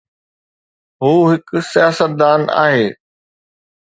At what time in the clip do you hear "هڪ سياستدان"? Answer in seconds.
1.31-2.41